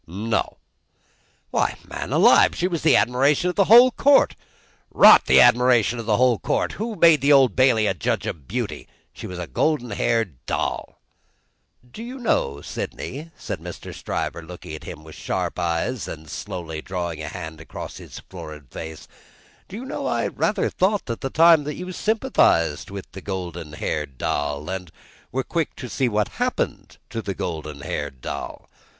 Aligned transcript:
"No." 0.07 0.57
"Why, 1.51 1.77
man 1.87 2.11
alive, 2.11 2.55
she 2.55 2.67
was 2.67 2.81
the 2.81 2.95
admiration 2.95 3.51
of 3.51 3.55
the 3.55 3.65
whole 3.65 3.91
Court!" 3.91 4.35
"Rot 4.89 5.27
the 5.27 5.39
admiration 5.39 5.99
of 5.99 6.07
the 6.07 6.17
whole 6.17 6.39
Court! 6.39 6.71
Who 6.71 6.95
made 6.95 7.21
the 7.21 7.31
Old 7.31 7.55
Bailey 7.55 7.85
a 7.85 7.93
judge 7.93 8.25
of 8.25 8.47
beauty? 8.47 8.87
She 9.13 9.27
was 9.27 9.37
a 9.37 9.45
golden 9.45 9.91
haired 9.91 10.43
doll!" 10.47 10.99
"Do 11.87 12.01
you 12.01 12.17
know, 12.17 12.61
Sydney," 12.63 13.29
said 13.37 13.59
Mr. 13.59 13.93
Stryver, 13.93 14.41
looking 14.41 14.73
at 14.73 14.85
him 14.85 15.03
with 15.03 15.13
sharp 15.13 15.59
eyes, 15.59 16.07
and 16.07 16.27
slowly 16.27 16.81
drawing 16.81 17.21
a 17.21 17.27
hand 17.27 17.61
across 17.61 17.97
his 17.97 18.17
florid 18.27 18.71
face: 18.71 19.07
"do 19.67 19.75
you 19.75 19.85
know, 19.85 20.07
I 20.07 20.25
rather 20.29 20.71
thought, 20.71 21.11
at 21.11 21.21
the 21.21 21.29
time, 21.29 21.63
that 21.65 21.75
you 21.75 21.91
sympathised 21.91 22.89
with 22.89 23.11
the 23.11 23.21
golden 23.21 23.73
haired 23.73 24.17
doll, 24.17 24.67
and 24.67 24.89
were 25.31 25.43
quick 25.43 25.75
to 25.75 25.87
see 25.89 26.09
what 26.09 26.27
happened 26.41 26.97
to 27.11 27.21
the 27.21 27.35
golden 27.35 27.81
haired 27.81 28.19
doll?" 28.21 28.67